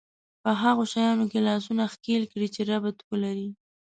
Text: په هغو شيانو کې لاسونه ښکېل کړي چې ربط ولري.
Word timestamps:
په 0.43 0.51
هغو 0.61 0.83
شيانو 0.93 1.25
کې 1.31 1.39
لاسونه 1.47 1.83
ښکېل 1.93 2.23
کړي 2.31 2.47
چې 2.55 2.61
ربط 2.69 2.97
ولري. 3.09 3.49